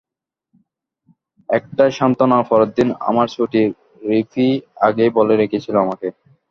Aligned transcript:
একটাই 1.49 1.91
সান্ত্বনা 1.97 2.37
পরের 2.49 2.69
দিন 2.77 2.87
আমার 3.09 3.27
ছুটি, 3.35 3.61
রিপি 4.03 4.47
আগেই 4.81 5.11
বলে 5.17 5.33
রেখেছিল 5.35 5.75
আমাকে। 5.85 6.07